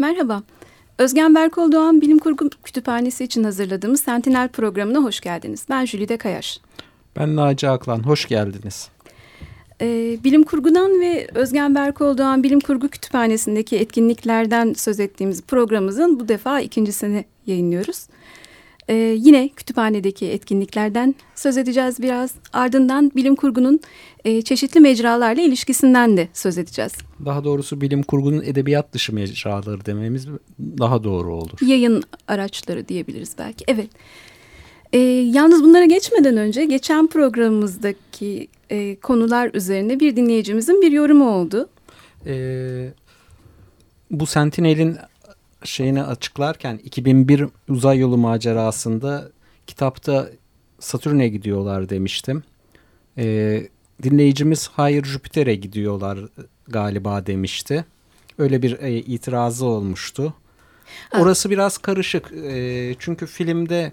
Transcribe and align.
Merhaba. 0.00 0.42
Özgen 0.98 1.34
Berkol 1.34 1.72
Doğan 1.72 2.00
Bilim 2.00 2.18
Kurgu 2.18 2.50
Kütüphanesi 2.64 3.24
için 3.24 3.44
hazırladığımız 3.44 4.00
Sentinel 4.00 4.48
programına 4.48 4.98
hoş 4.98 5.20
geldiniz. 5.20 5.66
Ben 5.70 5.84
Jülide 5.84 6.16
Kayaş. 6.16 6.60
Ben 7.16 7.36
Naci 7.36 7.68
Aklan, 7.68 8.06
hoş 8.06 8.28
geldiniz. 8.28 8.88
Ee, 9.80 10.18
Bilim 10.24 10.42
Kurgu'dan 10.42 11.00
ve 11.00 11.28
Özgen 11.34 11.74
Berkol 11.74 12.18
Doğan 12.18 12.42
Bilim 12.42 12.60
Kurgu 12.60 12.88
Kütüphanesi'ndeki 12.88 13.76
etkinliklerden 13.76 14.72
söz 14.72 15.00
ettiğimiz 15.00 15.42
programımızın 15.42 16.20
bu 16.20 16.28
defa 16.28 16.60
ikincisini 16.60 17.24
yayınlıyoruz. 17.46 18.06
Ee, 18.90 18.94
yine 19.18 19.48
kütüphanedeki 19.48 20.26
etkinliklerden 20.26 21.14
söz 21.34 21.56
edeceğiz 21.56 22.02
biraz. 22.02 22.34
Ardından 22.52 23.12
bilim 23.16 23.36
kurgunun 23.36 23.80
e, 24.24 24.42
çeşitli 24.42 24.80
mecralarla 24.80 25.42
ilişkisinden 25.42 26.16
de 26.16 26.28
söz 26.32 26.58
edeceğiz. 26.58 26.92
Daha 27.24 27.44
doğrusu 27.44 27.80
bilim 27.80 28.02
kurgunun 28.02 28.42
edebiyat 28.42 28.92
dışı 28.92 29.14
mecraları 29.14 29.86
dememiz 29.86 30.26
daha 30.58 31.04
doğru 31.04 31.34
olur. 31.34 31.58
Yayın 31.66 32.02
araçları 32.28 32.88
diyebiliriz 32.88 33.34
belki. 33.38 33.64
Evet. 33.68 33.90
E, 34.92 34.98
yalnız 34.98 35.62
bunlara 35.62 35.84
geçmeden 35.84 36.36
önce 36.36 36.64
geçen 36.64 37.06
programımızdaki 37.06 38.48
e, 38.70 38.96
konular 38.96 39.50
üzerine 39.54 40.00
bir 40.00 40.16
dinleyicimizin 40.16 40.82
bir 40.82 40.92
yorumu 40.92 41.30
oldu. 41.30 41.68
E, 42.26 42.34
bu 44.10 44.26
Sentinel'in 44.26 44.96
şeyini 45.64 46.02
açıklarken 46.02 46.80
2001 46.84 47.44
uzay 47.68 47.98
yolu 47.98 48.18
macerasında 48.18 49.28
kitapta 49.66 50.30
Satürn'e 50.80 51.28
gidiyorlar 51.28 51.88
demiştim. 51.88 52.42
E, 53.18 53.66
dinleyicimiz 54.02 54.68
hayır 54.72 55.04
Jüpiter'e 55.04 55.54
gidiyorlar 55.54 56.18
galiba 56.68 57.26
demişti. 57.26 57.84
Öyle 58.38 58.62
bir 58.62 58.78
e, 58.78 58.96
itirazı 58.98 59.66
olmuştu. 59.66 60.34
Ha. 61.10 61.20
Orası 61.20 61.50
biraz 61.50 61.78
karışık. 61.78 62.32
E, 62.32 62.94
çünkü 62.98 63.26
filmde 63.26 63.92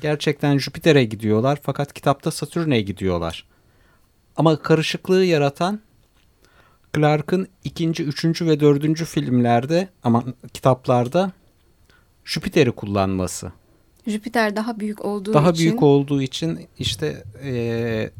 gerçekten 0.00 0.58
Jüpiter'e 0.58 1.04
gidiyorlar 1.04 1.58
fakat 1.62 1.92
kitapta 1.92 2.30
Satürn'e 2.30 2.80
gidiyorlar. 2.80 3.44
Ama 4.36 4.62
karışıklığı 4.62 5.24
yaratan 5.24 5.80
Clark'ın 6.96 7.48
ikinci, 7.64 8.04
üçüncü 8.04 8.46
ve 8.46 8.60
dördüncü 8.60 9.04
filmlerde 9.04 9.88
ama 10.02 10.24
kitaplarda 10.54 11.32
Jüpiter'i 12.24 12.72
kullanması. 12.72 13.52
Jüpiter 14.06 14.56
daha 14.56 14.80
büyük 14.80 15.04
olduğu 15.04 15.34
daha 15.34 15.50
için. 15.50 15.54
Daha 15.54 15.58
büyük 15.58 15.82
olduğu 15.82 16.22
için 16.22 16.58
işte 16.78 17.24
e, 17.44 18.10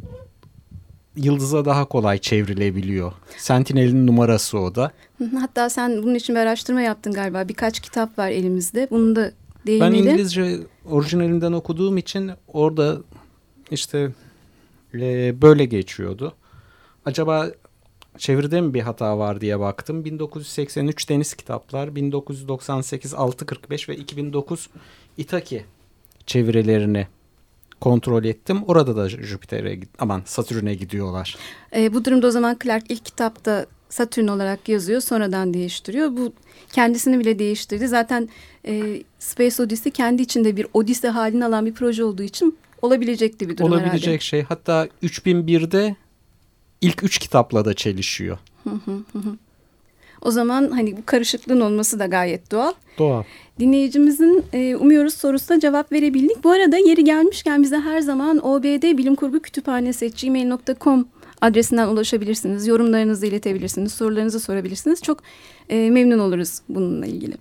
yıldıza 1.17 1.65
daha 1.65 1.85
kolay 1.85 2.19
çevrilebiliyor. 2.19 3.13
Sentinel'in 3.37 4.07
numarası 4.07 4.59
o 4.59 4.75
da. 4.75 4.93
Hatta 5.41 5.71
sen 5.71 6.03
bunun 6.03 6.15
için 6.15 6.35
bir 6.35 6.41
araştırma 6.41 6.81
yaptın 6.81 7.13
galiba. 7.13 7.49
Birkaç 7.49 7.81
kitap 7.81 8.19
var 8.19 8.29
elimizde. 8.29 8.89
Bunu 8.91 9.17
da 9.17 9.33
değinelim. 9.67 9.93
Ben 9.93 9.99
İngilizce 9.99 10.59
orijinalinden 10.91 11.53
okuduğum 11.53 11.99
için 11.99 12.31
orada 12.49 12.99
işte 13.71 14.11
e, 14.95 15.43
böyle 15.43 15.65
geçiyordu. 15.65 16.35
Acaba 17.05 17.51
çeviride 18.19 18.61
mi 18.61 18.75
bir 18.75 18.81
hata 18.81 19.19
var 19.19 19.41
diye 19.41 19.61
baktım. 19.61 20.05
1983 20.05 21.09
Deniz 21.09 21.35
Kitaplar, 21.35 21.97
1998 21.97 23.15
645 23.15 23.89
ve 23.89 23.97
2009 23.97 24.71
Itaki 25.17 25.65
çevirilerini 26.27 27.07
kontrol 27.81 28.25
ettim. 28.25 28.63
Orada 28.67 28.97
da 28.97 29.09
Jüpiter'e 29.09 29.81
aman 29.99 30.23
Satürn'e 30.25 30.75
gidiyorlar. 30.75 31.37
E, 31.77 31.95
bu 31.95 32.05
durumda 32.05 32.27
o 32.27 32.31
zaman 32.31 32.57
Clark 32.63 32.91
ilk 32.91 33.05
kitapta 33.05 33.67
Satürn 33.89 34.29
olarak 34.29 34.69
yazıyor 34.69 35.01
sonradan 35.01 35.55
değiştiriyor. 35.55 36.17
Bu 36.17 36.33
kendisini 36.73 37.19
bile 37.19 37.39
değiştirdi. 37.39 37.89
Zaten 37.89 38.29
e, 38.67 39.03
Space 39.19 39.63
Odyssey 39.63 39.93
kendi 39.93 40.23
içinde 40.23 40.57
bir 40.57 40.67
Odyssey 40.75 41.11
halini 41.11 41.45
alan 41.45 41.67
bir 41.67 41.75
proje 41.75 42.05
olduğu 42.05 42.23
için 42.23 42.59
olabilecekti 42.83 43.49
bir 43.49 43.57
durum 43.57 43.73
Olabilecek 43.73 44.07
herhalde. 44.07 44.21
şey. 44.21 44.43
Hatta 44.43 44.89
3001'de 45.03 45.97
ilk 46.81 47.03
üç 47.03 47.19
kitapla 47.19 47.65
da 47.65 47.75
çelişiyor. 47.75 48.39
O 50.23 50.31
zaman 50.31 50.71
hani 50.71 50.97
bu 50.97 51.07
karışıklığın 51.07 51.61
olması 51.61 51.99
da 51.99 52.07
gayet 52.07 52.51
doğal. 52.51 52.73
Doğal. 52.99 53.23
Dinleyicimizin 53.59 54.45
e, 54.53 54.77
umuyoruz 54.77 55.15
sorusuna 55.15 55.61
cevap 55.61 55.93
verebildik. 55.93 56.45
Bu 56.45 56.51
arada 56.51 56.77
yeri 56.77 57.05
gelmişken 57.05 57.63
bize 57.63 57.79
her 57.81 58.01
zaman 58.01 58.47
OBD 58.47 58.99
Bilim 58.99 59.15
Kurgu 59.15 59.41
Kütüphanesi 59.41 60.11
gmail.com 60.23 61.09
adresinden 61.41 61.89
ulaşabilirsiniz. 61.89 62.67
Yorumlarınızı 62.67 63.27
iletebilirsiniz, 63.27 63.93
sorularınızı 63.93 64.41
sorabilirsiniz. 64.41 65.03
Çok 65.03 65.23
e, 65.69 65.91
memnun 65.91 66.19
oluruz 66.19 66.59
bununla 66.69 67.07
ilgili. 67.07 67.35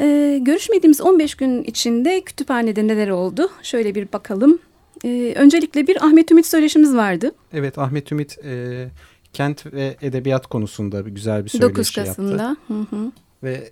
E, 0.00 0.38
görüşmediğimiz 0.42 1.00
15 1.00 1.34
gün 1.34 1.62
içinde 1.62 2.20
kütüphanede 2.20 2.86
neler 2.86 3.08
oldu? 3.08 3.50
Şöyle 3.62 3.94
bir 3.94 4.12
bakalım. 4.12 4.58
E, 5.04 5.34
öncelikle 5.36 5.86
bir 5.86 6.04
Ahmet 6.06 6.30
Ümit 6.30 6.46
söyleşimiz 6.46 6.94
vardı. 6.94 7.34
Evet 7.52 7.78
Ahmet 7.78 8.12
Ümit 8.12 8.38
e, 8.44 8.88
kent 9.32 9.72
ve 9.72 9.96
edebiyat 10.02 10.46
konusunda 10.46 11.06
bir 11.06 11.10
güzel 11.10 11.44
bir 11.44 11.50
söyleşi 11.50 11.70
9 11.70 11.90
Kasım'da. 11.90 12.42
yaptı. 12.42 12.74
Hı 12.74 12.96
hı. 12.96 13.12
Ve 13.42 13.70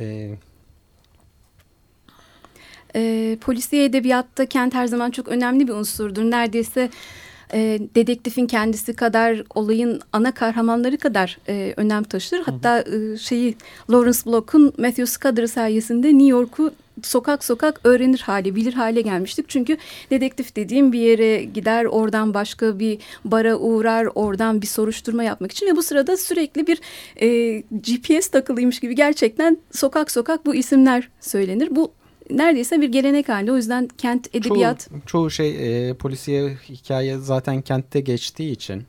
e, 0.00 0.36
e, 2.94 3.36
polisiye 3.40 3.84
edebiyatta 3.84 4.46
kent 4.46 4.74
her 4.74 4.86
zaman 4.86 5.10
çok 5.10 5.28
önemli 5.28 5.68
bir 5.68 5.72
unsurdur. 5.72 6.22
Neredeyse 6.22 6.90
e, 7.54 7.78
dedektifin 7.94 8.46
kendisi 8.46 8.96
kadar 8.96 9.42
olayın 9.54 10.00
ana 10.12 10.32
kahramanları 10.32 10.98
kadar 10.98 11.38
e, 11.48 11.74
önem 11.76 12.02
taşır. 12.04 12.40
Hatta 12.40 12.80
e, 12.80 13.16
şeyi 13.18 13.56
Lawrence 13.90 14.18
Block'un 14.26 14.72
Matthew 14.78 15.06
Scudder 15.06 15.46
sayesinde 15.46 16.08
New 16.08 16.28
York'u 16.28 16.72
sokak 17.02 17.44
sokak 17.44 17.80
öğrenir 17.84 18.20
hale, 18.20 18.54
bilir 18.54 18.72
hale 18.72 19.00
gelmiştik. 19.00 19.48
Çünkü 19.48 19.76
dedektif 20.10 20.56
dediğim 20.56 20.92
bir 20.92 21.00
yere 21.00 21.44
gider, 21.44 21.84
oradan 21.84 22.34
başka 22.34 22.78
bir 22.78 22.98
bara 23.24 23.56
uğrar, 23.56 24.08
oradan 24.14 24.62
bir 24.62 24.66
soruşturma 24.66 25.24
yapmak 25.24 25.52
için 25.52 25.66
ve 25.66 25.76
bu 25.76 25.82
sırada 25.82 26.16
sürekli 26.16 26.66
bir 26.66 26.80
e, 27.16 27.58
GPS 27.70 28.28
takılıymış 28.28 28.80
gibi 28.80 28.94
gerçekten 28.94 29.58
sokak 29.72 30.10
sokak 30.10 30.46
bu 30.46 30.54
isimler 30.54 31.08
söylenir. 31.20 31.76
Bu 31.76 31.92
neredeyse 32.30 32.80
bir 32.80 32.88
gelenek 32.88 33.28
halinde. 33.28 33.52
O 33.52 33.56
yüzden 33.56 33.88
kent 33.98 34.34
edebiyat... 34.34 34.88
Çoğu, 34.88 35.00
çoğu 35.06 35.30
şey 35.30 35.88
e, 35.88 35.94
polisiye 35.94 36.56
hikaye 36.68 37.18
zaten 37.18 37.62
kentte 37.62 38.00
geçtiği 38.00 38.50
için. 38.52 38.82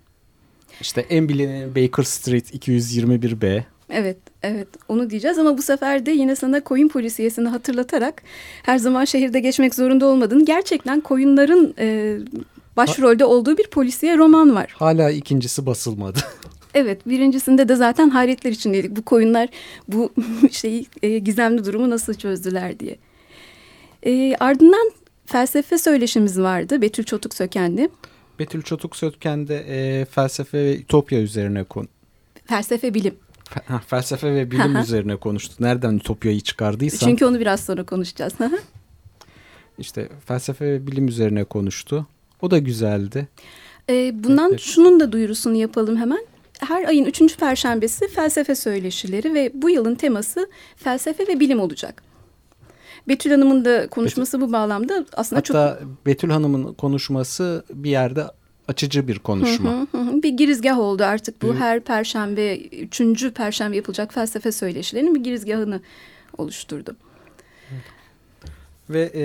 İşte 0.81 1.05
en 1.09 1.29
bilinen 1.29 1.75
Baker 1.75 2.03
Street 2.03 2.67
221B. 2.67 3.63
Evet, 3.89 4.17
evet 4.43 4.67
onu 4.87 5.09
diyeceğiz 5.09 5.37
ama 5.37 5.57
bu 5.57 5.61
sefer 5.61 6.05
de 6.05 6.11
yine 6.11 6.35
sana 6.35 6.63
koyun 6.63 6.87
polisiyesini 6.87 7.47
hatırlatarak 7.47 8.23
her 8.63 8.77
zaman 8.77 9.05
şehirde 9.05 9.39
geçmek 9.39 9.75
zorunda 9.75 10.05
olmadığını 10.05 10.45
gerçekten 10.45 11.01
koyunların 11.01 11.73
e, 11.79 12.17
başrolde 12.77 13.25
olduğu 13.25 13.57
bir 13.57 13.67
polisiye 13.67 14.17
roman 14.17 14.55
var. 14.55 14.73
Hala 14.75 15.11
ikincisi 15.11 15.65
basılmadı. 15.65 16.19
Evet 16.73 17.07
birincisinde 17.07 17.69
de 17.69 17.75
zaten 17.75 18.09
hayretler 18.09 18.51
içindeydik. 18.51 18.95
Bu 18.95 19.01
koyunlar 19.01 19.49
bu 19.87 20.13
şeyi 20.51 20.85
e, 21.03 21.19
gizemli 21.19 21.65
durumu 21.65 21.89
nasıl 21.89 22.13
çözdüler 22.13 22.79
diye. 22.79 22.97
E, 24.03 24.35
ardından 24.39 24.91
felsefe 25.25 25.77
söyleşimiz 25.77 26.39
vardı 26.39 26.81
Betül 26.81 27.03
Çotuk 27.03 27.33
Söken'di. 27.33 27.89
Betül 28.39 28.61
Çotuk 28.61 28.95
Söken 28.95 29.47
de 29.47 29.65
e, 29.67 30.05
felsefe 30.05 30.57
ve 30.57 30.77
ütopya 30.77 31.21
üzerine 31.21 31.63
konu. 31.63 31.87
Felsefe 32.45 32.93
bilim. 32.93 33.15
Felsefe 33.87 34.35
ve 34.35 34.51
bilim 34.51 34.75
üzerine 34.75 35.15
konuştu. 35.15 35.55
Nereden 35.59 35.93
ütopyayı 35.93 36.41
çıkardıysan. 36.41 37.07
Çünkü 37.07 37.25
onu 37.25 37.39
biraz 37.39 37.65
sonra 37.65 37.83
konuşacağız. 37.83 38.33
işte 39.77 40.09
felsefe 40.25 40.65
ve 40.65 40.87
bilim 40.87 41.07
üzerine 41.07 41.43
konuştu. 41.43 42.07
O 42.41 42.51
da 42.51 42.57
güzeldi. 42.57 43.27
E, 43.89 44.23
bundan 44.23 44.49
evet. 44.49 44.59
şunun 44.59 44.99
da 44.99 45.11
duyurusunu 45.11 45.55
yapalım 45.55 45.97
hemen. 45.97 46.25
Her 46.59 46.83
ayın 46.83 47.05
üçüncü 47.05 47.37
perşembesi 47.37 48.07
felsefe 48.07 48.55
söyleşileri 48.55 49.33
ve 49.33 49.51
bu 49.53 49.69
yılın 49.69 49.95
teması 49.95 50.49
felsefe 50.75 51.27
ve 51.27 51.39
bilim 51.39 51.59
olacak. 51.59 52.06
Betül 53.07 53.31
Hanım'ın 53.31 53.65
da 53.65 53.87
konuşması 53.87 54.37
Betül, 54.37 54.47
bu 54.47 54.53
bağlamda 54.53 55.05
aslında 55.13 55.37
hatta 55.37 55.47
çok... 55.47 55.57
Hatta 55.57 55.79
Betül 56.05 56.29
Hanım'ın 56.29 56.73
konuşması 56.73 57.63
bir 57.73 57.89
yerde 57.89 58.25
açıcı 58.67 59.07
bir 59.07 59.19
konuşma. 59.19 59.71
Hı 59.71 59.97
hı 59.97 60.01
hı. 60.01 60.23
Bir 60.23 60.29
girizgah 60.29 60.79
oldu 60.79 61.03
artık 61.03 61.41
bu. 61.41 61.47
Hı. 61.47 61.53
Her 61.53 61.79
perşembe, 61.79 62.57
üçüncü 62.57 63.33
perşembe 63.33 63.75
yapılacak 63.75 64.13
felsefe 64.13 64.51
söyleşilerinin 64.51 65.15
bir 65.15 65.23
girizgahını 65.23 65.81
oluşturdu. 66.37 66.95
Ve 68.89 69.11
e, 69.15 69.23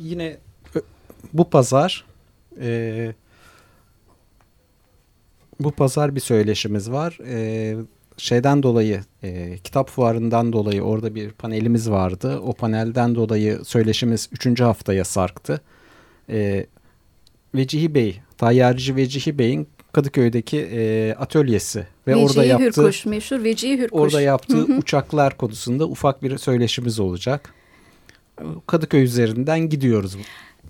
yine 0.00 0.36
bu 1.32 1.50
pazar 1.50 2.04
e, 2.60 3.12
bu 5.60 5.70
pazar 5.70 6.14
bir 6.14 6.20
söyleşimiz 6.20 6.90
var. 6.90 7.18
E, 7.26 7.76
şeyden 8.16 8.62
dolayı 8.62 9.00
e, 9.22 9.58
kitap 9.64 9.90
fuarından 9.90 10.52
dolayı 10.52 10.82
orada 10.82 11.14
bir 11.14 11.30
panelimiz 11.30 11.90
vardı. 11.90 12.40
O 12.40 12.52
panelden 12.52 13.14
dolayı 13.14 13.60
söyleşimiz 13.64 14.28
üçüncü 14.32 14.64
haftaya 14.64 15.04
sarktı. 15.04 15.60
E, 16.30 16.66
Vecihi 17.54 17.94
Bey, 17.94 18.20
Tayyarcı 18.38 18.96
Vecihi 18.96 19.38
Bey'in 19.38 19.68
Kadıköy'deki 19.92 20.58
e, 20.72 21.14
atölyesi 21.18 21.86
ve 22.06 22.12
Vecihi 22.12 22.26
orada 22.26 22.44
yaptığı 22.44 22.82
Hürkuş, 22.82 23.06
meşhur 23.06 23.44
Vecihi 23.44 23.78
Hürkuş. 23.78 24.00
Orada 24.00 24.20
yaptığı 24.20 24.64
uçaklar 24.64 25.36
konusunda 25.36 25.88
ufak 25.88 26.22
bir 26.22 26.38
söyleşimiz 26.38 27.00
olacak. 27.00 27.54
Kadıköy 28.66 29.02
üzerinden 29.02 29.60
gidiyoruz. 29.60 30.16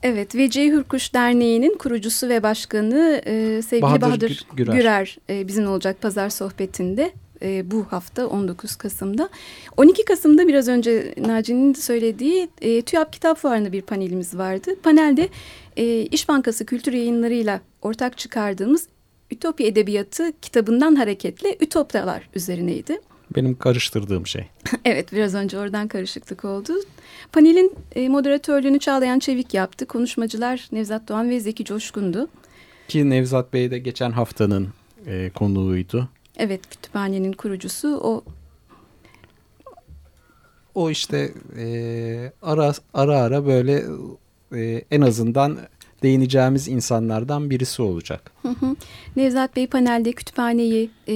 Evet, 0.03 0.35
Vecihi 0.35 0.73
Hürkuş 0.73 1.15
Derneği'nin 1.15 1.79
kurucusu 1.79 2.29
ve 2.29 2.43
başkanı 2.43 3.23
e, 3.27 3.63
sevgili 3.63 3.83
Bahadır, 3.83 4.03
Bahadır 4.03 4.47
Gürer, 4.57 4.75
Gürer 4.75 5.19
e, 5.31 5.49
bizim 5.49 5.67
olacak 5.69 6.03
pazar 6.03 6.31
sohbetinde 6.31 7.13
e, 7.43 7.71
bu 7.71 7.85
hafta 7.85 8.27
19 8.27 8.77
Kasım'da. 8.77 9.29
12 9.77 10.05
Kasım'da 10.05 10.49
biraz 10.49 10.69
önce 10.69 11.15
Naci'nin 11.19 11.75
söylediği 11.75 12.49
e, 12.61 12.83
TÜYAP 12.83 13.13
Kitap 13.13 13.39
Fuarı'nda 13.39 13.73
bir 13.73 13.83
panelimiz 13.83 14.39
vardı. 14.39 14.71
Panelde 14.83 15.29
e, 15.77 16.03
İş 16.03 16.29
Bankası 16.29 16.67
Kültür 16.67 16.93
Yayınları'yla 16.93 17.61
ortak 17.83 18.19
çıkardığımız 18.19 18.89
Ütopya 19.31 19.67
Edebiyatı 19.67 20.33
kitabından 20.43 20.95
hareketle 20.95 21.57
Ütopyalar 21.61 22.29
üzerineydi. 22.35 23.01
Benim 23.37 23.59
karıştırdığım 23.59 24.27
şey. 24.27 24.47
evet 24.85 25.13
biraz 25.13 25.35
önce 25.35 25.59
oradan 25.59 25.89
karışıklık 25.89 26.45
oldu. 26.45 26.73
Panelin 27.33 27.75
e, 27.95 28.09
moderatörlüğünü 28.09 28.79
Çağlayan 28.79 29.19
Çevik 29.19 29.55
yaptı. 29.55 29.87
Konuşmacılar 29.87 30.69
Nevzat 30.73 31.09
Doğan 31.09 31.31
ve 31.31 31.41
Zeki 31.41 31.65
Coşkun'du. 31.65 32.29
Ki 32.89 33.11
Nevzat 33.11 33.53
Bey 33.53 33.71
de 33.71 33.79
geçen 33.79 34.11
haftanın 34.11 34.69
e, 35.07 35.31
konuğuydu. 35.35 36.09
Evet 36.37 36.71
kütüphanenin 36.71 37.33
kurucusu 37.33 38.01
o. 38.03 38.25
O 40.75 40.91
işte 40.91 41.33
e, 41.59 41.67
ara 42.43 42.73
ara 42.95 43.21
ara 43.21 43.47
böyle 43.47 43.85
e, 44.55 44.85
en 44.91 45.01
azından 45.01 45.59
değineceğimiz 46.03 46.69
insanlardan 46.69 47.51
birisi 47.51 47.83
olacak. 47.83 48.33
Hı 48.43 48.49
hı. 48.49 48.77
Nevzat 49.17 49.57
Bey 49.57 49.67
panelde 49.67 50.13
kütüphaneyi, 50.13 50.91
e, 51.09 51.15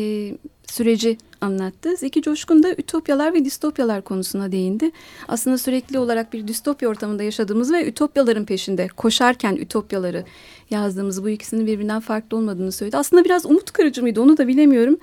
süreci 0.71 1.19
anlattı. 1.41 1.97
Zeki 1.97 2.23
Coşkun 2.23 2.63
da 2.63 2.73
ütopyalar 2.73 3.35
ve 3.35 3.45
distopyalar 3.45 4.03
konusuna 4.03 4.53
değindi. 4.53 4.91
Aslında 5.29 5.59
sürekli 5.59 5.99
olarak 5.99 6.33
bir 6.33 6.49
distopya 6.49 6.89
ortamında 6.89 7.23
yaşadığımız 7.23 7.73
ve 7.73 7.89
ütopyaların 7.89 8.45
peşinde 8.45 8.89
koşarken 8.89 9.57
ütopyaları 9.57 10.25
yazdığımız 10.71 11.25
bu 11.25 11.29
ikisinin 11.29 11.67
birbirinden 11.67 12.01
farklı 12.01 12.37
olmadığını 12.37 12.73
söyledi. 12.73 12.97
Aslında 12.97 13.25
biraz 13.25 13.47
umut 13.47 13.71
kırıcı 13.71 14.03
mıydı 14.03 14.21
onu 14.21 14.39
da 14.39 14.49
bilemiyorum. 14.49 14.99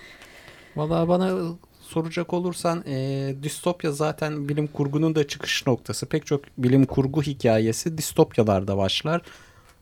Valla 0.75 1.07
bana 1.07 1.55
soracak 1.81 2.33
olursan 2.33 2.83
e, 2.87 3.35
distopya 3.43 3.91
zaten 3.91 4.49
bilim 4.49 4.67
kurgunun 4.67 5.15
da 5.15 5.27
çıkış 5.27 5.67
noktası. 5.67 6.05
Pek 6.05 6.25
çok 6.25 6.41
bilim 6.57 6.85
kurgu 6.85 7.23
hikayesi 7.23 7.97
distopyalarda 7.97 8.77
başlar. 8.77 9.21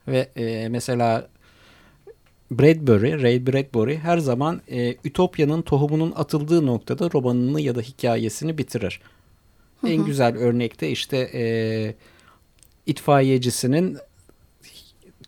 Ve 0.07 0.29
e, 0.35 0.69
mesela 0.69 1.27
Bradbury, 2.51 3.23
Ray 3.23 3.47
Bradbury 3.47 3.97
her 3.97 4.17
zaman 4.17 4.61
e, 4.71 4.95
Ütopya'nın 5.03 5.61
tohumunun 5.61 6.13
atıldığı 6.15 6.65
noktada 6.65 7.09
romanını 7.13 7.61
ya 7.61 7.75
da 7.75 7.81
hikayesini 7.81 8.57
bitirir. 8.57 9.01
Hı 9.81 9.87
hı. 9.87 9.91
En 9.91 10.05
güzel 10.05 10.37
örnekte 10.37 10.89
işte 10.89 11.17
e, 11.33 11.43
itfaiyecisinin 12.85 13.97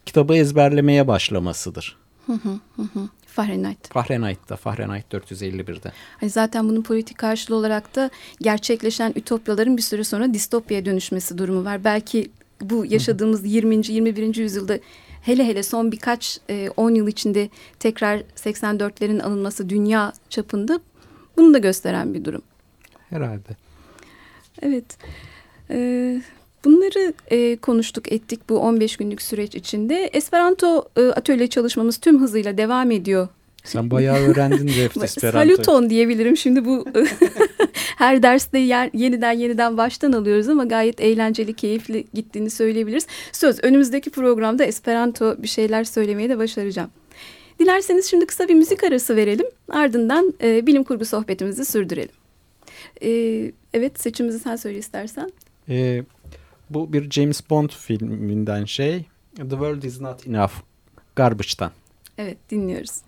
kitabı 0.06 0.36
ezberlemeye 0.36 1.08
başlamasıdır. 1.08 1.98
Hı 2.26 2.34
hı 2.34 2.60
hı. 2.78 3.10
Fahrenheit. 3.26 3.94
Fahrenheit'ta, 3.94 4.56
Fahrenheit 4.56 5.14
451'de. 5.14 5.92
Hani 6.20 6.30
zaten 6.30 6.70
bunun 6.70 6.82
politik 6.82 7.18
karşılığı 7.18 7.56
olarak 7.56 7.96
da 7.96 8.10
gerçekleşen 8.42 9.14
ütopyaların 9.16 9.78
bir 9.78 9.82
süre 9.82 10.04
sonra 10.04 10.34
distopyaya 10.34 10.86
dönüşmesi 10.86 11.38
durumu 11.38 11.66
var. 11.66 11.84
Belki 11.84 12.32
bu 12.62 12.86
yaşadığımız 12.86 13.46
20. 13.46 13.88
21. 13.88 14.36
yüzyılda 14.36 14.80
hele 15.28 15.48
hele 15.48 15.64
son 15.64 15.92
birkaç 15.92 16.40
10 16.78 16.94
e, 16.94 16.98
yıl 16.98 17.08
içinde 17.08 17.50
tekrar 17.80 18.20
84'lerin 18.36 19.22
alınması 19.22 19.70
dünya 19.70 20.14
çapında 20.30 20.80
bunu 21.38 21.54
da 21.54 21.58
gösteren 21.58 22.14
bir 22.14 22.26
durum. 22.26 22.42
Herhalde. 23.10 23.50
Evet. 24.62 24.98
Ee, 25.70 26.22
bunları 26.66 27.14
e, 27.32 27.56
konuştuk 27.56 28.12
ettik 28.12 28.40
bu 28.50 28.60
15 28.60 28.98
günlük 28.98 29.22
süreç 29.22 29.56
içinde. 29.56 30.10
Esperanto 30.14 30.90
e, 30.98 31.02
atölye 31.02 31.48
çalışmamız 31.48 31.98
tüm 31.98 32.22
hızıyla 32.22 32.58
devam 32.58 32.92
ediyor. 32.92 33.28
Sen 33.64 33.92
bayağı 33.92 34.18
öğrendin 34.18 34.68
Reft 34.68 34.98
Esperanto. 35.04 35.56
Saluton 35.56 35.90
diyebilirim 35.90 36.38
şimdi 36.38 36.66
bu 36.66 36.86
her 37.98 38.24
derste 38.24 38.58
yer, 38.58 38.90
yeniden 38.94 39.32
yeniden 39.32 39.78
baştan 39.78 40.12
alıyoruz 40.12 40.50
ama 40.50 40.66
gayet 40.66 41.02
eğlenceli, 41.02 41.54
keyifli 41.54 42.08
gittiğini 42.14 42.50
söyleyebiliriz. 42.50 43.08
Söz 43.32 43.64
önümüzdeki 43.64 44.10
programda 44.10 44.64
Esperanto 44.64 45.44
bir 45.44 45.48
şeyler 45.48 45.84
söylemeye 45.84 46.30
de 46.30 46.38
başaracağım. 46.38 46.90
Dilerseniz 47.60 48.06
şimdi 48.06 48.26
kısa 48.26 48.48
bir 48.48 48.54
müzik 48.54 48.84
arası 48.84 49.16
verelim. 49.16 49.46
Ardından 49.70 50.34
e, 50.44 50.68
bilim 50.68 50.84
kurgu 50.84 51.06
sohbetimizi 51.06 51.66
sürdürelim. 51.66 52.16
E, 53.04 53.12
evet 53.74 54.00
seçimimizi 54.00 54.40
sen 54.40 54.56
söyle 54.56 54.78
istersen. 54.78 55.32
E, 55.70 56.04
bu 56.70 56.94
bir 56.94 57.12
James 57.12 57.50
Bond 57.50 57.70
filminden 57.70 58.66
şey. 58.66 59.06
The 59.36 59.50
World 59.50 59.84
Is 59.84 60.02
Not 60.02 60.28
Enough. 60.28 60.52
Garbage'dan. 61.16 61.72
Evet 62.18 62.38
dinliyoruz. 62.52 63.07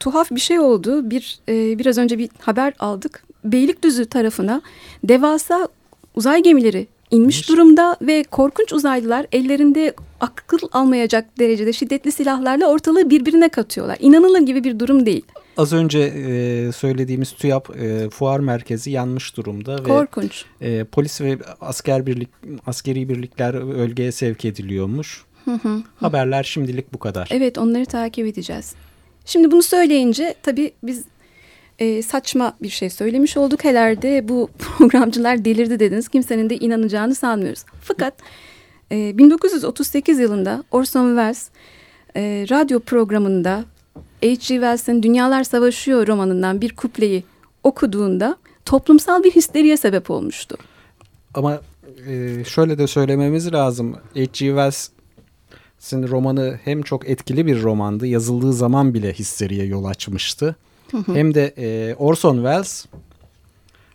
Tuhaf 0.00 0.30
bir 0.30 0.40
şey 0.40 0.58
oldu. 0.58 1.10
Bir 1.10 1.38
e, 1.48 1.78
biraz 1.78 1.98
önce 1.98 2.18
bir 2.18 2.30
haber 2.40 2.72
aldık. 2.78 3.24
Beylikdüzü 3.44 4.06
tarafına 4.06 4.62
devasa 5.04 5.68
uzay 6.14 6.42
gemileri 6.42 6.86
inmiş 7.10 7.48
durumda 7.48 7.96
ve 8.02 8.22
korkunç 8.22 8.72
uzaylılar 8.72 9.26
ellerinde 9.32 9.94
akıl 10.20 10.58
almayacak 10.72 11.38
derecede 11.38 11.72
şiddetli 11.72 12.12
silahlarla 12.12 12.66
ortalığı 12.66 13.10
birbirine 13.10 13.48
katıyorlar. 13.48 13.96
İnanılır 14.00 14.40
gibi 14.40 14.64
bir 14.64 14.78
durum 14.78 15.06
değil. 15.06 15.22
Az 15.56 15.72
önce 15.72 15.98
e, 15.98 16.72
söylediğimiz 16.72 17.32
TÜYAP 17.32 17.76
e, 17.76 18.10
fuar 18.10 18.40
merkezi 18.40 18.90
yanmış 18.90 19.36
durumda 19.36 19.76
Korkunç. 19.82 20.44
ve 20.60 20.66
e, 20.66 20.84
polis 20.84 21.20
ve 21.20 21.38
asker 21.60 22.06
birlik 22.06 22.28
askeri 22.66 23.08
birlikler 23.08 23.68
bölgeye 23.68 24.12
sevk 24.12 24.44
ediliyormuş. 24.44 25.24
Hı 25.44 25.54
hı. 25.54 25.82
Haberler 25.96 26.42
şimdilik 26.42 26.92
bu 26.92 26.98
kadar. 26.98 27.28
Evet 27.32 27.58
onları 27.58 27.86
takip 27.86 28.26
edeceğiz. 28.26 28.74
Şimdi 29.28 29.50
bunu 29.50 29.62
söyleyince 29.62 30.34
tabii 30.42 30.72
biz 30.82 31.04
e, 31.78 32.02
saçma 32.02 32.56
bir 32.62 32.68
şey 32.68 32.90
söylemiş 32.90 33.36
olduk. 33.36 33.64
Herhalde 33.64 34.28
bu 34.28 34.50
programcılar 34.58 35.44
delirdi 35.44 35.80
dediniz. 35.80 36.08
Kimsenin 36.08 36.50
de 36.50 36.56
inanacağını 36.56 37.14
sanmıyoruz. 37.14 37.64
Fakat 37.82 38.14
e, 38.92 39.18
1938 39.18 40.18
yılında 40.18 40.64
Orson 40.70 41.08
Welles 41.08 41.48
e, 42.16 42.46
radyo 42.50 42.80
programında 42.80 43.64
H.G. 44.22 44.36
Wells'in 44.36 45.02
Dünyalar 45.02 45.44
Savaşıyor 45.44 46.06
romanından 46.06 46.60
bir 46.60 46.76
kupleyi 46.76 47.24
okuduğunda 47.62 48.36
toplumsal 48.64 49.24
bir 49.24 49.30
histeriye 49.30 49.76
sebep 49.76 50.10
olmuştu. 50.10 50.56
Ama 51.34 51.60
e, 52.06 52.44
şöyle 52.44 52.78
de 52.78 52.86
söylememiz 52.86 53.52
lazım. 53.52 53.96
H.G. 54.14 54.28
Wells'in 55.80 56.08
romanı 56.08 56.58
hem 56.64 56.82
çok 56.82 57.08
etkili 57.08 57.46
bir 57.46 57.62
romandı. 57.62 58.06
Yazıldığı 58.06 58.52
zaman 58.52 58.94
bile 58.94 59.12
histeriye 59.12 59.66
yol 59.66 59.84
açmıştı. 59.84 60.56
Hem 61.06 61.34
de 61.34 61.54
e, 61.58 61.94
Orson 61.94 62.34
Welles 62.34 62.86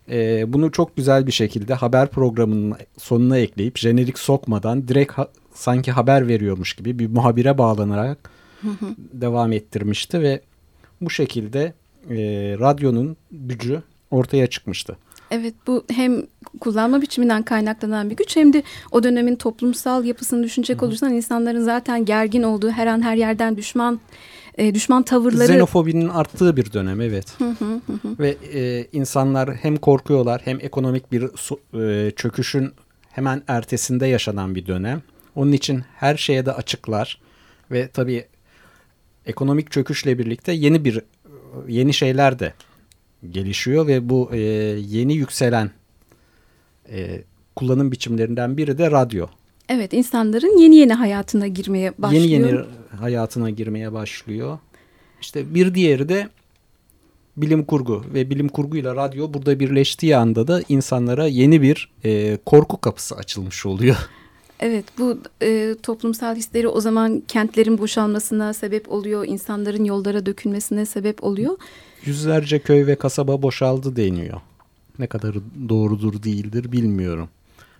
e, 0.09 0.53
bunu 0.53 0.71
çok 0.71 0.95
güzel 0.95 1.27
bir 1.27 1.31
şekilde 1.31 1.73
haber 1.73 2.07
programının 2.09 2.75
sonuna 2.97 3.37
ekleyip 3.37 3.77
jenerik 3.77 4.19
sokmadan 4.19 4.87
direkt 4.87 5.11
ha, 5.11 5.27
sanki 5.53 5.91
haber 5.91 6.27
veriyormuş 6.27 6.73
gibi 6.73 6.99
bir 6.99 7.07
muhabire 7.07 7.57
bağlanarak 7.57 8.29
devam 9.13 9.51
ettirmişti 9.51 10.21
ve 10.21 10.41
bu 11.01 11.09
şekilde 11.09 11.73
e, 12.09 12.15
radyonun 12.59 13.17
gücü 13.31 13.81
ortaya 14.11 14.47
çıkmıştı. 14.47 14.97
Evet 15.33 15.53
bu 15.67 15.85
hem 15.91 16.23
kullanma 16.59 17.01
biçiminden 17.01 17.43
kaynaklanan 17.43 18.09
bir 18.09 18.15
güç 18.15 18.35
hem 18.35 18.53
de 18.53 18.63
o 18.91 19.03
dönemin 19.03 19.35
toplumsal 19.35 20.05
yapısını 20.05 20.43
düşünecek 20.43 20.83
olursan 20.83 21.13
insanların 21.13 21.61
zaten 21.61 22.05
gergin 22.05 22.43
olduğu 22.43 22.69
her 22.69 22.87
an 22.87 23.01
her 23.01 23.15
yerden 23.15 23.57
düşman 23.57 23.99
e, 24.57 24.75
düşman 24.75 25.03
tavırları... 25.03 25.51
Xenofobinin 25.51 26.09
arttığı 26.09 26.57
bir 26.57 26.73
dönem 26.73 27.01
evet. 27.01 27.37
Ve 28.19 28.37
e, 28.53 28.87
insanlar 28.91 29.55
hem 29.55 29.77
korkuyorlar 29.77 30.41
hem 30.45 30.59
ekonomik 30.61 31.11
bir 31.11 31.23
e, 31.79 32.11
çöküşün 32.11 32.71
hemen 33.09 33.43
ertesinde 33.47 34.07
yaşanan 34.07 34.55
bir 34.55 34.65
dönem. 34.65 35.01
Onun 35.35 35.51
için 35.51 35.83
her 35.95 36.17
şeye 36.17 36.45
de 36.45 36.51
açıklar 36.51 37.21
ve 37.71 37.87
tabii 37.87 38.25
ekonomik 39.25 39.71
çöküşle 39.71 40.19
birlikte 40.19 40.51
yeni 40.51 40.85
bir 40.85 41.01
yeni 41.67 41.93
şeyler 41.93 42.39
de 42.39 42.53
gelişiyor 43.31 43.87
ve 43.87 44.09
bu 44.09 44.29
e, 44.33 44.37
yeni 44.87 45.13
yükselen 45.13 45.71
e, 46.89 47.21
kullanım 47.55 47.91
biçimlerinden 47.91 48.57
biri 48.57 48.77
de 48.77 48.91
radyo. 48.91 49.27
Evet 49.69 49.93
insanların 49.93 50.57
yeni 50.57 50.75
yeni 50.75 50.93
hayatına 50.93 51.47
girmeye 51.47 51.93
başlıyor. 51.97 52.23
Yeni 52.23 52.47
yeni 52.47 52.59
hayatına 52.99 53.49
girmeye 53.49 53.93
başlıyor. 53.93 54.59
İşte 55.21 55.55
bir 55.55 55.75
diğeri 55.75 56.09
de 56.09 56.29
bilim 57.37 57.63
kurgu 57.63 58.03
ve 58.13 58.29
bilim 58.29 58.49
kurguyla 58.49 58.95
radyo 58.95 59.33
burada 59.33 59.59
birleştiği 59.59 60.17
anda 60.17 60.47
da 60.47 60.61
insanlara 60.69 61.27
yeni 61.27 61.61
bir 61.61 61.91
e, 62.05 62.37
korku 62.45 62.81
kapısı 62.81 63.15
açılmış 63.15 63.65
oluyor. 63.65 63.95
Evet 64.65 64.85
bu 64.97 65.19
e, 65.41 65.75
toplumsal 65.83 66.35
hisleri 66.35 66.67
o 66.67 66.81
zaman 66.81 67.23
kentlerin 67.27 67.77
boşalmasına 67.77 68.53
sebep 68.53 68.91
oluyor. 68.91 69.25
insanların 69.27 69.83
yollara 69.83 70.25
dökülmesine 70.25 70.85
sebep 70.85 71.23
oluyor. 71.23 71.57
Yüzlerce 72.05 72.59
köy 72.59 72.87
ve 72.87 72.95
kasaba 72.95 73.41
boşaldı 73.41 73.95
deniyor. 73.95 74.41
Ne 74.99 75.07
kadar 75.07 75.35
doğrudur 75.69 76.23
değildir 76.23 76.71
bilmiyorum. 76.71 77.29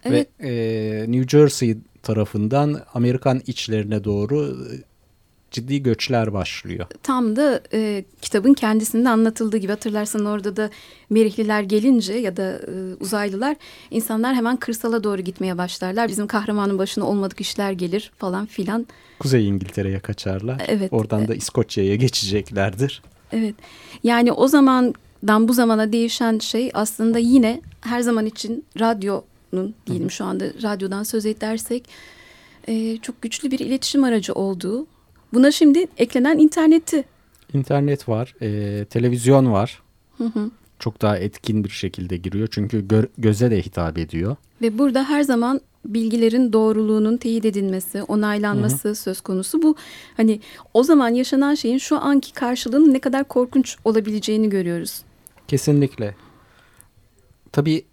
Evet. 0.03 0.29
Ve 0.39 0.47
e, 0.49 1.11
New 1.11 1.37
Jersey 1.37 1.77
tarafından 2.03 2.81
Amerikan 2.93 3.41
içlerine 3.47 4.03
doğru 4.03 4.57
ciddi 5.53 5.83
göçler 5.83 6.33
başlıyor. 6.33 6.87
Tam 7.03 7.35
da 7.35 7.61
e, 7.73 8.05
kitabın 8.21 8.53
kendisinde 8.53 9.09
anlatıldığı 9.09 9.57
gibi 9.57 9.71
hatırlarsan 9.71 10.25
orada 10.25 10.55
da 10.55 10.69
Merihliler 11.09 11.61
gelince 11.61 12.13
ya 12.13 12.37
da 12.37 12.51
e, 12.51 12.95
uzaylılar 12.99 13.55
insanlar 13.91 14.35
hemen 14.35 14.57
kırsala 14.57 15.03
doğru 15.03 15.21
gitmeye 15.21 15.57
başlarlar. 15.57 16.07
Bizim 16.07 16.27
kahramanın 16.27 16.77
başına 16.77 17.05
olmadık 17.05 17.41
işler 17.41 17.71
gelir 17.71 18.11
falan 18.17 18.45
filan. 18.45 18.87
Kuzey 19.19 19.47
İngiltere'ye 19.47 19.99
kaçarlar. 19.99 20.61
Evet. 20.67 20.93
Oradan 20.93 21.27
da 21.27 21.35
İskoçya'ya 21.35 21.95
geçeceklerdir. 21.95 23.01
Evet. 23.31 23.55
Yani 24.03 24.31
o 24.31 24.47
zamandan 24.47 25.47
bu 25.47 25.53
zamana 25.53 25.91
değişen 25.91 26.39
şey 26.39 26.71
aslında 26.73 27.19
yine 27.19 27.61
her 27.81 28.01
zaman 28.01 28.25
için 28.25 28.65
radyonun 28.79 29.75
diyelim 29.87 30.11
şu 30.11 30.25
anda 30.25 30.45
radyodan 30.63 31.03
söz 31.03 31.25
edersek 31.25 31.89
e, 32.67 32.97
çok 32.97 33.21
güçlü 33.21 33.51
bir 33.51 33.59
iletişim 33.59 34.03
aracı 34.03 34.33
olduğu 34.33 34.87
Buna 35.33 35.51
şimdi 35.51 35.87
eklenen 35.97 36.37
interneti. 36.37 37.03
İnternet 37.53 38.09
var, 38.09 38.35
e, 38.41 38.85
televizyon 38.85 39.51
var. 39.51 39.81
Hı 40.17 40.23
hı. 40.23 40.51
Çok 40.79 41.01
daha 41.01 41.17
etkin 41.17 41.63
bir 41.63 41.69
şekilde 41.69 42.17
giriyor 42.17 42.47
çünkü 42.51 42.87
gö 42.87 43.03
göze 43.17 43.51
de 43.51 43.61
hitap 43.61 43.97
ediyor. 43.97 44.35
Ve 44.61 44.77
burada 44.77 45.09
her 45.09 45.23
zaman 45.23 45.61
bilgilerin 45.85 46.53
doğruluğunun 46.53 47.17
teyit 47.17 47.45
edilmesi, 47.45 48.03
onaylanması 48.03 48.87
hı 48.87 48.91
hı. 48.91 48.95
söz 48.95 49.21
konusu. 49.21 49.61
Bu 49.61 49.75
hani 50.17 50.39
o 50.73 50.83
zaman 50.83 51.09
yaşanan 51.09 51.55
şeyin 51.55 51.77
şu 51.77 51.97
anki 51.97 52.33
karşılığının 52.33 52.93
ne 52.93 52.99
kadar 52.99 53.23
korkunç 53.23 53.77
olabileceğini 53.85 54.49
görüyoruz. 54.49 55.01
Kesinlikle. 55.47 56.15
Tabii 57.51 57.85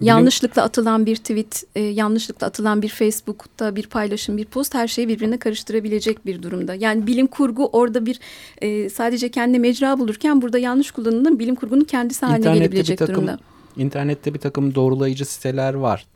Yanlışlıkla 0.00 0.62
atılan 0.62 1.06
bir 1.06 1.16
tweet, 1.16 1.64
e, 1.74 1.80
yanlışlıkla 1.80 2.46
atılan 2.46 2.82
bir 2.82 2.88
Facebook'ta 2.88 3.76
bir 3.76 3.86
paylaşım, 3.86 4.36
bir 4.36 4.44
post 4.44 4.74
her 4.74 4.88
şeyi 4.88 5.08
birbirine 5.08 5.38
karıştırabilecek 5.38 6.26
bir 6.26 6.42
durumda. 6.42 6.74
Yani 6.74 7.06
bilim 7.06 7.26
kurgu 7.26 7.66
orada 7.66 8.06
bir 8.06 8.20
e, 8.62 8.88
sadece 8.88 9.30
kendi 9.30 9.58
mecra 9.58 9.98
bulurken 9.98 10.42
burada 10.42 10.58
yanlış 10.58 10.90
kullanılan 10.90 11.38
bilim 11.38 11.54
kurgunun 11.54 11.84
kendisi 11.84 12.26
haline 12.26 12.38
internette 12.38 12.58
gelebilecek 12.58 12.98
takım, 12.98 13.14
durumda. 13.14 13.38
İnternette 13.76 14.34
bir 14.34 14.38
takım 14.38 14.74
doğrulayıcı 14.74 15.24
siteler 15.24 15.74
var 15.74 16.06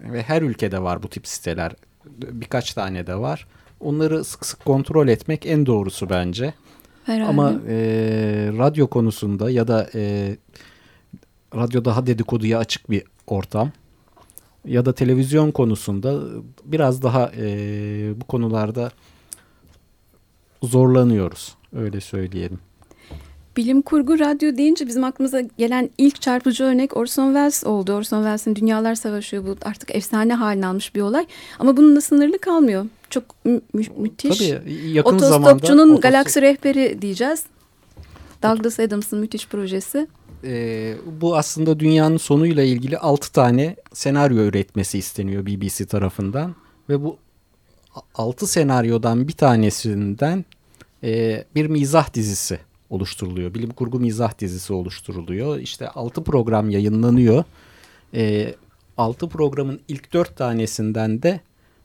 ve 0.00 0.22
her 0.22 0.42
ülkede 0.42 0.82
var 0.82 1.02
bu 1.02 1.08
tip 1.08 1.26
siteler. 1.26 1.72
Birkaç 2.20 2.74
tane 2.74 3.06
de 3.06 3.14
var. 3.14 3.46
Onları 3.80 4.24
sık 4.24 4.46
sık 4.46 4.64
kontrol 4.64 5.08
etmek 5.08 5.46
en 5.46 5.66
doğrusu 5.66 6.10
bence. 6.10 6.54
Herhalde. 7.04 7.30
Ama 7.30 7.54
e, 7.68 7.76
radyo 8.58 8.86
konusunda 8.86 9.50
ya 9.50 9.68
da 9.68 9.90
e, 9.94 10.36
radyo 11.56 11.84
daha 11.84 12.06
dedikoduya 12.06 12.58
açık 12.58 12.90
bir 12.90 13.02
ortam. 13.26 13.72
Ya 14.64 14.84
da 14.84 14.94
televizyon 14.94 15.50
konusunda 15.50 16.20
biraz 16.64 17.02
daha 17.02 17.30
e, 17.36 17.46
bu 18.16 18.24
konularda 18.24 18.90
zorlanıyoruz. 20.62 21.54
Öyle 21.76 22.00
söyleyelim. 22.00 22.58
Bilim 23.56 23.82
kurgu 23.82 24.18
radyo 24.18 24.56
deyince 24.56 24.86
bizim 24.86 25.04
aklımıza 25.04 25.40
gelen 25.40 25.90
ilk 25.98 26.20
çarpıcı 26.20 26.64
örnek 26.64 26.96
Orson 26.96 27.26
Welles 27.26 27.64
oldu. 27.64 27.92
Orson 27.92 28.18
Welles'in 28.18 28.56
Dünyalar 28.56 28.94
Savaşı 28.94 29.46
bu 29.46 29.56
artık 29.64 29.94
efsane 29.94 30.34
haline 30.34 30.66
almış 30.66 30.94
bir 30.94 31.00
olay. 31.00 31.26
Ama 31.58 31.76
bununla 31.76 32.00
sınırlı 32.00 32.38
kalmıyor. 32.38 32.86
Çok 33.10 33.44
mü 33.44 33.60
mü 33.72 33.82
müthiş. 33.96 34.38
Tabii 34.38 34.90
yakın 34.92 35.14
Otostopçunun 35.14 35.78
zamanda... 35.78 36.00
galaksi 36.00 36.42
rehberi 36.42 37.02
diyeceğiz. 37.02 37.44
Douglas 38.42 38.80
Adams'ın 38.80 39.18
müthiş 39.18 39.48
projesi 39.48 40.06
e, 40.44 40.94
bu 41.20 41.36
aslında 41.36 41.80
dünyanın 41.80 42.16
sonuyla 42.16 42.62
ilgili 42.62 42.98
6 42.98 43.32
tane 43.32 43.76
senaryo 43.92 44.42
üretmesi 44.42 44.98
isteniyor 44.98 45.46
BBC 45.46 45.86
tarafından. 45.86 46.54
Ve 46.88 47.04
bu 47.04 47.16
6 48.14 48.46
senaryodan 48.46 49.28
bir 49.28 49.32
tanesinden 49.32 50.44
e, 51.04 51.44
bir 51.54 51.66
mizah 51.66 52.14
dizisi 52.14 52.58
oluşturuluyor. 52.90 53.54
Bilim 53.54 53.70
kurgu 53.70 54.00
mizah 54.00 54.38
dizisi 54.38 54.72
oluşturuluyor. 54.72 55.58
İşte 55.58 55.88
6 55.88 56.24
program 56.24 56.70
yayınlanıyor. 56.70 57.44
E, 58.14 58.54
6 58.96 59.28
programın 59.28 59.80
ilk 59.88 60.12
4 60.12 60.36
tanesinden 60.36 61.22
de 61.22 61.40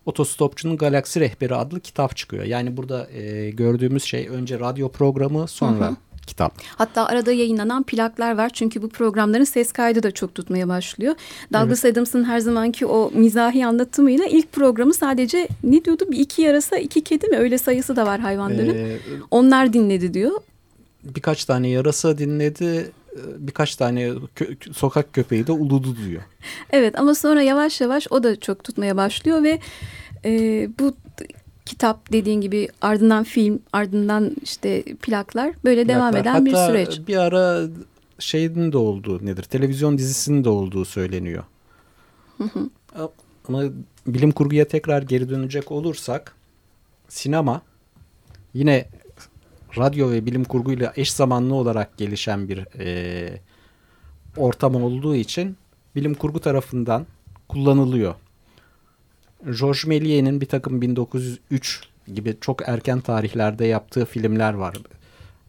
Otostopçunun 0.06 0.78
Galaksi 0.78 1.20
Rehberi 1.20 1.56
adlı 1.56 1.80
kitap 1.80 2.18
çıkıyor. 2.18 2.44
Yani 2.44 2.78
burada 2.78 3.12
e, 3.12 3.50
gördüğümüz 3.50 4.04
şey 4.04 4.28
önce 4.28 4.60
radyo 4.60 4.90
programı 4.90 5.48
sonra 5.48 5.88
hı 5.88 5.90
hı 5.90 5.96
kitap. 6.32 6.54
Hatta 6.76 7.06
arada 7.06 7.32
yayınlanan 7.32 7.84
plaklar 7.84 8.38
var 8.38 8.50
çünkü 8.54 8.82
bu 8.82 8.90
programların 8.90 9.44
ses 9.44 9.72
kaydı 9.72 10.04
da 10.04 10.12
çok 10.12 10.36
tutmaya 10.36 10.68
başlıyor. 10.68 11.16
Douglas 11.54 11.86
evet. 11.86 11.94
Adams'ın 11.94 12.24
her 12.24 12.40
zamanki 12.40 12.86
o 12.86 13.12
mizahi 13.14 13.66
anlatımıyla 13.66 14.26
ilk 14.26 14.52
programı 14.52 14.94
sadece 14.94 15.48
ne 15.64 15.86
diyordu 15.86 16.06
bir 16.12 16.20
iki 16.20 16.42
yarasa 16.42 16.78
iki 16.78 17.02
kedi 17.04 17.28
mi 17.28 17.38
öyle 17.38 17.58
sayısı 17.58 17.96
da 17.96 18.06
var 18.06 18.20
hayvanların. 18.20 18.76
Ee, 18.76 18.98
Onlar 19.32 19.74
dinledi 19.74 20.14
diyor. 20.14 20.32
Birkaç 21.04 21.46
tane 21.46 21.70
yarasa 21.70 22.18
dinledi 22.18 22.92
birkaç 23.38 23.76
tane 23.76 24.12
kö 24.36 24.46
sokak 24.74 25.14
köpeği 25.14 25.48
de 25.48 25.52
uludu 25.52 25.96
diyor. 26.08 26.22
Evet 26.72 27.00
ama 27.00 27.16
sonra 27.16 27.42
yavaş 27.42 27.82
yavaş 27.82 28.08
o 28.10 28.24
da 28.24 28.40
çok 28.40 28.64
tutmaya 28.64 28.98
başlıyor 28.98 29.44
ve 29.44 29.60
e, 30.26 30.32
bu 30.80 30.94
kitap 31.66 32.12
dediğin 32.12 32.42
gibi 32.42 32.68
ardından 32.82 33.24
film 33.24 33.60
ardından 33.74 34.36
işte 34.44 34.84
plaklar 34.84 35.54
böyle 35.64 35.84
plaklar. 35.84 35.96
devam 35.96 36.16
eden 36.16 36.32
Hatta 36.32 36.46
bir 36.46 36.56
süreç. 36.56 37.08
bir 37.08 37.18
ara 37.18 37.68
şeyin 38.20 38.72
de 38.72 38.78
olduğu 38.78 39.26
nedir 39.26 39.44
televizyon 39.44 39.98
dizisinin 39.98 40.44
de 40.44 40.50
olduğu 40.50 40.86
söyleniyor. 40.86 41.44
Hı 42.38 42.44
hı. 42.44 42.70
Ama 43.48 43.64
bilim 44.08 44.32
kurguya 44.32 44.68
tekrar 44.68 45.02
geri 45.02 45.30
dönecek 45.30 45.72
olursak 45.72 46.36
sinema 47.10 47.62
yine 48.54 48.90
radyo 49.78 50.12
ve 50.12 50.26
bilim 50.26 50.44
kurguyla 50.44 50.94
eş 50.96 51.14
zamanlı 51.14 51.56
olarak 51.56 51.98
gelişen 51.98 52.50
bir 52.50 52.80
e, 52.80 53.40
ortam 54.38 54.76
olduğu 54.76 55.16
için 55.16 55.58
bilim 55.96 56.14
kurgu 56.14 56.40
tarafından 56.40 57.06
kullanılıyor. 57.48 58.16
Georges 59.46 59.84
Méliès'in 59.84 60.42
bir 60.42 60.46
takım 60.46 60.82
1903 60.82 61.82
gibi 62.14 62.38
çok 62.42 62.70
erken 62.70 63.02
tarihlerde 63.02 63.66
yaptığı 63.66 64.06
filmler 64.06 64.54
var. 64.54 64.76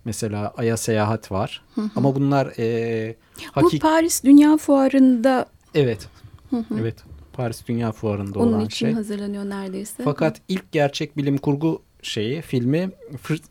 Mesela 0.04 0.52
Ay'a 0.56 0.76
Seyahat 0.76 1.32
var. 1.32 1.62
Hı 1.74 1.80
hı. 1.80 1.90
Ama 1.96 2.14
bunlar... 2.14 2.52
E, 2.58 3.16
hakik... 3.52 3.82
Bu 3.82 3.88
Paris 3.88 4.24
Dünya 4.24 4.56
Fuarı'nda... 4.56 5.46
Evet. 5.74 6.08
Hı 6.50 6.56
hı. 6.56 6.74
Evet. 6.80 6.96
Paris 7.32 7.68
Dünya 7.68 7.92
Fuarı'nda 7.92 8.38
Onun 8.38 8.52
olan 8.52 8.68
şey. 8.68 8.88
Onun 8.88 8.92
için 8.92 8.92
hazırlanıyor 8.92 9.44
neredeyse. 9.44 10.02
Fakat 10.04 10.38
hı. 10.38 10.42
ilk 10.48 10.72
gerçek 10.72 11.16
bilim 11.16 11.38
kurgu 11.38 11.82
şeyi 12.02 12.42
filmi 12.42 12.90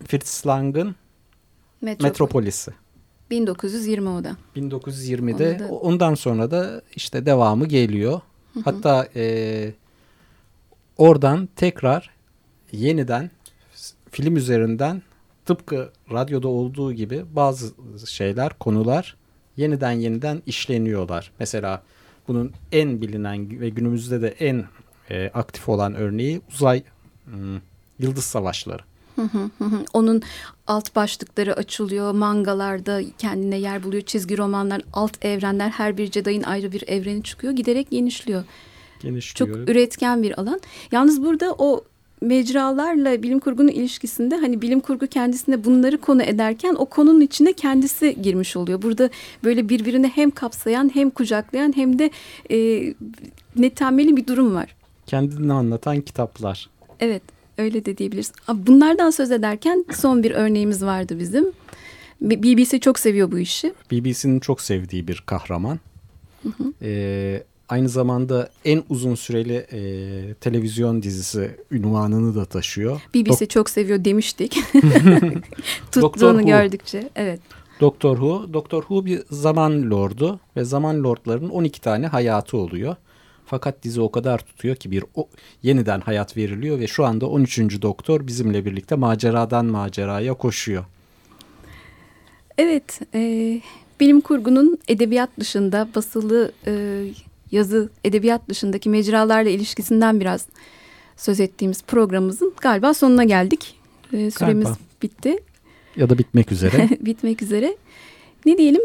Fritz 0.07 0.43
Lang'ın 0.47 0.95
Metropol. 1.81 2.07
Metropolis'i. 2.07 2.71
1920 3.31 4.09
o 4.09 4.23
da. 4.23 4.35
1920'de 4.55 5.59
da... 5.59 5.67
ondan 5.67 6.15
sonra 6.15 6.51
da 6.51 6.81
işte 6.95 7.25
devamı 7.25 7.65
geliyor. 7.65 8.21
Hı 8.53 8.59
hı. 8.59 8.63
Hatta 8.63 9.07
e, 9.15 9.73
oradan 11.01 11.49
tekrar 11.55 12.09
yeniden 12.71 13.31
film 14.11 14.35
üzerinden 14.35 15.01
tıpkı 15.45 15.89
radyoda 16.11 16.47
olduğu 16.47 16.93
gibi 16.93 17.25
bazı 17.33 17.73
şeyler, 18.07 18.53
konular 18.59 19.15
yeniden 19.57 19.91
yeniden 19.91 20.41
işleniyorlar. 20.45 21.31
Mesela 21.39 21.83
bunun 22.27 22.51
en 22.71 23.01
bilinen 23.01 23.59
ve 23.59 23.69
günümüzde 23.69 24.21
de 24.21 24.27
en 24.27 24.65
e, 25.09 25.29
aktif 25.33 25.69
olan 25.69 25.95
örneği 25.95 26.41
uzay 26.53 26.83
hmm, 27.25 27.57
yıldız 27.99 28.23
savaşları. 28.23 28.81
Onun 29.93 30.21
alt 30.67 30.95
başlıkları 30.95 31.53
açılıyor, 31.53 32.11
mangalarda 32.11 33.01
kendine 33.17 33.57
yer 33.57 33.83
buluyor, 33.83 34.03
çizgi 34.03 34.37
romanlar, 34.37 34.81
alt 34.93 35.25
evrenler, 35.25 35.69
her 35.69 35.97
bir 35.97 36.11
Jedi'ın 36.11 36.43
ayrı 36.43 36.71
bir 36.71 36.87
evreni 36.87 37.23
çıkıyor, 37.23 37.53
giderek 37.53 37.91
genişliyor. 37.91 38.43
Genişliyor. 39.01 39.57
Çok 39.57 39.69
üretken 39.69 40.23
bir 40.23 40.39
alan. 40.39 40.61
Yalnız 40.91 41.23
burada 41.23 41.55
o 41.57 41.83
mecralarla 42.21 43.23
bilim 43.23 43.39
kurgunun 43.39 43.67
ilişkisinde 43.67 44.37
hani 44.37 44.61
bilim 44.61 44.79
kurgu 44.79 45.07
kendisine 45.07 45.63
bunları 45.63 45.97
konu 45.97 46.23
ederken 46.23 46.75
o 46.79 46.85
konunun 46.85 47.21
içine 47.21 47.53
kendisi 47.53 48.21
girmiş 48.21 48.55
oluyor. 48.55 48.81
Burada 48.81 49.09
böyle 49.43 49.69
birbirini 49.69 50.07
hem 50.07 50.31
kapsayan 50.31 50.91
hem 50.93 51.09
kucaklayan 51.09 51.73
hem 51.75 51.99
de 51.99 52.11
e, 52.51 52.93
netameli 53.55 54.17
bir 54.17 54.27
durum 54.27 54.55
var. 54.55 54.75
Kendini 55.05 55.53
anlatan 55.53 56.01
kitaplar. 56.01 56.69
Evet. 56.99 57.21
Öyle 57.57 57.85
de 57.85 57.97
diyebiliriz. 57.97 58.31
Bunlardan 58.53 59.09
söz 59.09 59.31
ederken 59.31 59.85
son 59.93 60.23
bir 60.23 60.31
örneğimiz 60.31 60.85
vardı 60.85 61.19
bizim. 61.19 61.51
BBC 62.21 62.79
çok 62.79 62.99
seviyor 62.99 63.31
bu 63.31 63.39
işi. 63.39 63.73
BBC'nin 63.91 64.39
çok 64.39 64.61
sevdiği 64.61 65.07
bir 65.07 65.23
kahraman. 65.25 65.79
Hı 66.43 66.49
hı. 66.49 66.73
Ee, 66.81 67.43
aynı 67.71 67.89
zamanda 67.89 68.49
en 68.65 68.83
uzun 68.89 69.15
süreli 69.15 69.53
e, 69.53 70.33
televizyon 70.33 71.03
dizisi 71.03 71.55
ünvanını 71.71 72.35
da 72.35 72.45
taşıyor. 72.45 73.01
BBC 73.13 73.39
Dok 73.39 73.49
çok 73.49 73.69
seviyor 73.69 74.05
demiştik. 74.05 74.57
Tuttuğunu 75.91 76.45
gördükçe. 76.45 77.09
Evet. 77.15 77.39
Doktor 77.79 78.17
Who. 78.17 78.53
Doktor 78.53 78.81
Who 78.81 79.05
bir 79.05 79.21
zaman 79.31 79.91
lordu 79.91 80.39
ve 80.55 80.63
zaman 80.63 81.03
lordlarının 81.03 81.49
12 81.49 81.81
tane 81.81 82.07
hayatı 82.07 82.57
oluyor. 82.57 82.95
Fakat 83.45 83.83
dizi 83.83 84.01
o 84.01 84.11
kadar 84.11 84.37
tutuyor 84.37 84.75
ki 84.75 84.91
bir 84.91 85.03
o, 85.15 85.27
yeniden 85.63 86.01
hayat 86.01 86.37
veriliyor 86.37 86.79
ve 86.79 86.87
şu 86.87 87.05
anda 87.05 87.25
13. 87.25 87.81
Doktor 87.81 88.27
bizimle 88.27 88.65
birlikte 88.65 88.95
maceradan 88.95 89.65
maceraya 89.65 90.33
koşuyor. 90.33 90.85
Evet, 92.57 92.99
e, 93.15 93.61
bilim 93.99 94.21
kurgunun 94.21 94.77
edebiyat 94.87 95.29
dışında 95.39 95.87
basılı 95.95 96.51
e, 96.67 97.03
yazı 97.51 97.89
edebiyat 98.03 98.49
dışındaki 98.49 98.89
mecralarla 98.89 99.49
ilişkisinden 99.49 100.19
biraz 100.19 100.47
söz 101.17 101.39
ettiğimiz 101.39 101.83
programımızın 101.83 102.53
galiba 102.61 102.93
sonuna 102.93 103.23
geldik. 103.23 103.75
E, 104.13 104.31
süremiz 104.31 104.63
galiba. 104.63 104.79
bitti. 105.01 105.35
Ya 105.95 106.09
da 106.09 106.17
bitmek 106.17 106.51
üzere. 106.51 106.89
bitmek 107.01 107.41
üzere. 107.41 107.77
Ne 108.45 108.57
diyelim? 108.57 108.81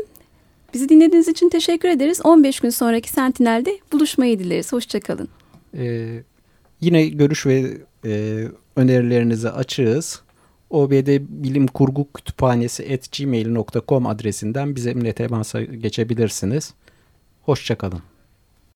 Bizi 0.74 0.88
dinlediğiniz 0.88 1.28
için 1.28 1.48
teşekkür 1.48 1.88
ederiz. 1.88 2.20
15 2.24 2.60
gün 2.60 2.70
sonraki 2.70 3.10
Sentinel'de 3.10 3.78
buluşmayı 3.92 4.38
dileriz. 4.38 4.72
Hoşçakalın. 4.72 5.28
Ee, 5.76 6.22
yine 6.80 7.06
görüş 7.06 7.46
ve 7.46 7.78
e, 8.04 8.44
önerilerinizi 8.76 9.50
açığız. 9.50 10.22
OBD 10.70 11.18
Bilim 11.28 11.66
Kurgu 11.66 12.12
Kütüphanesi 12.12 12.94
at 12.94 13.18
gmail.com 13.18 14.06
adresinden 14.06 14.76
bizimle 14.76 15.12
temasa 15.12 15.62
geçebilirsiniz. 15.62 16.74
Hoşçakalın. 17.42 18.02